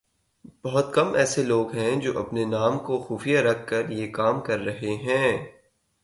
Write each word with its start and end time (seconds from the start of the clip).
بہت 0.63 0.93
کم 0.93 1.07
ایسے 1.13 1.41
لوگ 1.43 1.73
ہیں 1.73 1.91
جو 1.95 2.11
اپنے 2.19 2.45
نام 2.45 2.77
کو 2.79 2.97
خفیہ 3.01 3.39
رکھ 3.39 3.65
کر 3.67 3.89
یہ 3.89 4.11
کام 4.11 4.39
کررہے 4.41 4.93
ہیں 5.03 5.31